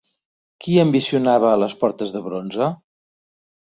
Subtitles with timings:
[0.65, 2.75] Qui ambicionava les portes de bronze?